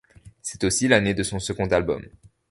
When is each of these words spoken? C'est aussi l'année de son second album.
C'est 0.41 0.63
aussi 0.63 0.87
l'année 0.87 1.13
de 1.13 1.21
son 1.21 1.37
second 1.37 1.67
album. 1.67 2.03